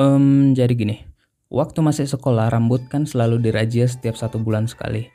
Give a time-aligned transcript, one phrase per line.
[0.00, 0.96] Um, jadi gini,
[1.52, 5.12] waktu masih sekolah rambut kan selalu dirajia setiap satu bulan sekali.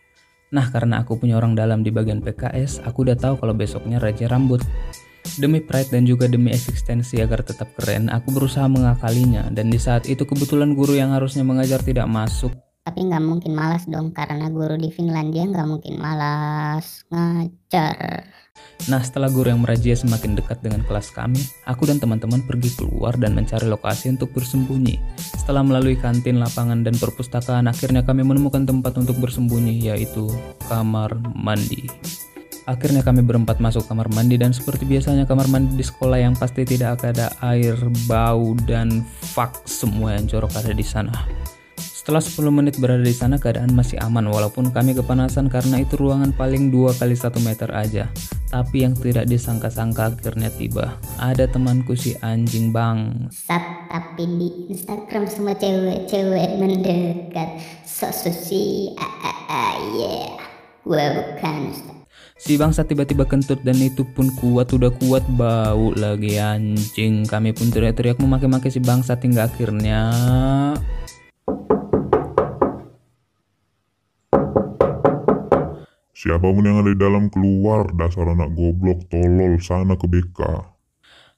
[0.54, 4.30] Nah karena aku punya orang dalam di bagian PKS, aku udah tahu kalau besoknya raja
[4.30, 4.62] rambut.
[5.36, 10.08] Demi pride dan juga demi eksistensi agar tetap keren, aku berusaha mengakalinya dan di saat
[10.08, 12.54] itu kebetulan guru yang harusnya mengajar tidak masuk.
[12.88, 18.24] Tapi nggak mungkin malas dong karena guru di Finlandia nggak mungkin malas ngajar.
[18.88, 23.20] Nah, setelah guru yang merajia semakin dekat dengan kelas kami, aku dan teman-teman pergi keluar
[23.20, 24.96] dan mencari lokasi untuk bersembunyi.
[25.20, 30.32] Setelah melalui kantin, lapangan, dan perpustakaan, akhirnya kami menemukan tempat untuk bersembunyi, yaitu
[30.72, 31.92] kamar mandi.
[32.68, 36.64] Akhirnya kami berempat masuk kamar mandi dan seperti biasanya kamar mandi di sekolah yang pasti
[36.64, 37.76] tidak ada air,
[38.08, 39.04] bau, dan
[39.36, 41.48] fuck semua yang jorok ada di sana.
[42.08, 46.32] Setelah 10 menit berada di sana keadaan masih aman walaupun kami kepanasan karena itu ruangan
[46.32, 48.08] paling 2 kali 1 meter aja.
[48.48, 50.96] Tapi yang tidak disangka-sangka akhirnya tiba.
[51.20, 53.28] Ada temanku si anjing bang.
[53.28, 57.60] Sat tapi di Instagram semua cewek-cewek mendekat.
[57.84, 60.32] So susi, ah, ah, ah, yeah.
[60.88, 61.76] Gue bukan
[62.40, 67.28] Si bangsa tiba-tiba kentut dan itu pun kuat udah kuat bau lagi anjing.
[67.28, 70.08] Kami pun teriak-teriak memaki-maki si bangsa hingga akhirnya
[76.28, 80.40] Siapa pun yang ada di dalam keluar, dasar anak goblok, tolol, sana ke BK.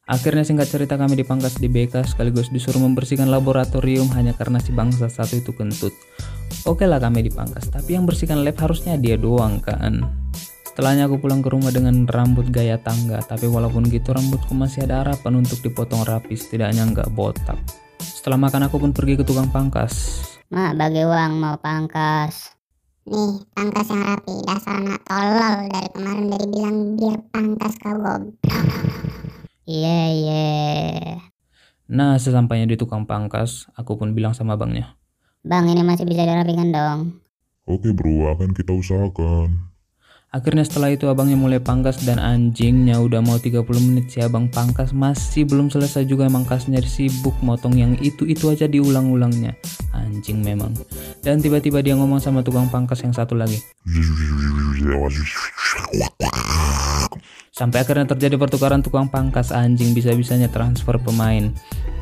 [0.09, 5.05] Akhirnya singkat cerita kami dipangkas di BK sekaligus disuruh membersihkan laboratorium hanya karena si bangsa
[5.05, 5.93] satu itu kentut.
[6.65, 10.09] Oke lah kami dipangkas, tapi yang bersihkan lab harusnya dia doang kan.
[10.65, 15.05] Setelahnya aku pulang ke rumah dengan rambut gaya tangga, tapi walaupun gitu rambutku masih ada
[15.05, 17.61] harapan untuk dipotong rapi, setidaknya nggak botak.
[18.01, 20.25] Setelah makan aku pun pergi ke tukang pangkas.
[20.49, 22.58] Mak, bagi uang mau pangkas.
[23.07, 24.35] Nih, pangkas yang rapi.
[24.43, 28.65] Dasar anak tolol dari kemarin dari bilang biar pangkas kau goblok.
[29.69, 30.47] Iya, iya.
[31.87, 34.99] Nah, sesampainya di tukang pangkas, aku pun bilang sama bangnya.
[35.45, 36.99] Bang, ini masih bisa dirapikan dong.
[37.69, 39.69] Oke bro, akan kita usahakan.
[40.29, 44.93] Akhirnya setelah itu abangnya mulai pangkas dan anjingnya udah mau 30 menit si abang pangkas
[44.93, 49.57] masih belum selesai juga mangkasnya sibuk motong yang itu-itu aja diulang-ulangnya.
[49.89, 50.77] Anjing memang.
[51.19, 53.59] Dan tiba-tiba dia ngomong sama tukang pangkas yang satu lagi.
[57.51, 61.51] Sampai akhirnya terjadi pertukaran tukang pangkas anjing bisa-bisanya transfer pemain.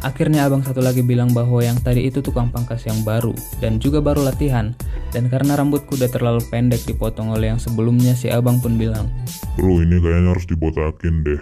[0.05, 3.97] Akhirnya abang satu lagi bilang bahwa yang tadi itu tukang pangkas yang baru dan juga
[3.97, 4.77] baru latihan.
[5.09, 9.09] Dan karena rambutku udah terlalu pendek dipotong oleh yang sebelumnya si abang pun bilang.
[9.57, 11.41] Bro ini kayaknya harus dibotakin deh.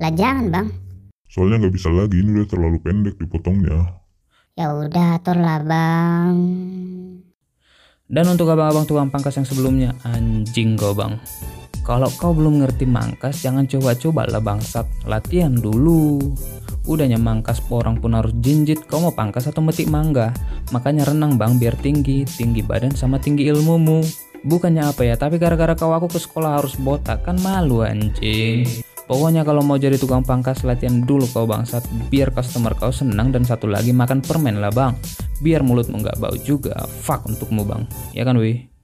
[0.00, 0.68] Lah jangan bang.
[1.28, 4.05] Soalnya nggak bisa lagi ini udah terlalu pendek dipotongnya.
[4.56, 6.32] Ya udah atur lah bang.
[8.08, 11.20] Dan untuk abang-abang tukang pangkas yang sebelumnya, anjing kau bang.
[11.84, 14.88] Kalau kau belum ngerti mangkas, jangan coba-coba lah bangsat.
[15.04, 16.32] Latihan dulu.
[16.88, 20.32] Udahnya mangkas orang pun harus jinjit, kau mau pangkas atau metik mangga.
[20.72, 24.00] Makanya renang bang biar tinggi, tinggi badan sama tinggi ilmumu.
[24.40, 28.64] Bukannya apa ya, tapi gara-gara kau aku ke sekolah harus botak, kan malu anjing.
[29.06, 33.46] Pokoknya kalau mau jadi tukang pangkas latihan dulu kau bangsat biar customer kau senang dan
[33.46, 34.98] satu lagi makan permen lah bang.
[35.38, 36.74] Biar mulutmu nggak bau juga.
[37.06, 37.86] Fuck untukmu bang.
[38.10, 38.75] Ya kan wih?